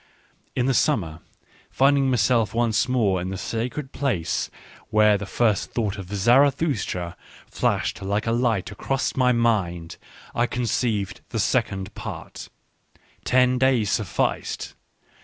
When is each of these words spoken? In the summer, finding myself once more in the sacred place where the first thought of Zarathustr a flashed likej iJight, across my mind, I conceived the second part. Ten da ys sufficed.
In 0.55 0.65
the 0.65 0.73
summer, 0.73 1.19
finding 1.69 2.09
myself 2.09 2.55
once 2.55 2.89
more 2.89 3.21
in 3.21 3.29
the 3.29 3.37
sacred 3.37 3.91
place 3.91 4.49
where 4.89 5.15
the 5.15 5.27
first 5.27 5.73
thought 5.73 5.99
of 5.99 6.07
Zarathustr 6.09 6.97
a 6.99 7.17
flashed 7.45 7.97
likej 7.99 8.35
iJight, 8.39 8.71
across 8.71 9.15
my 9.15 9.31
mind, 9.31 9.97
I 10.33 10.47
conceived 10.47 11.21
the 11.29 11.37
second 11.39 11.93
part. 11.93 12.49
Ten 13.25 13.59
da 13.59 13.67
ys 13.79 13.91
sufficed. 13.91 14.73